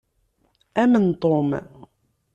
Amen 0.83 1.19
Tom. 1.19 1.47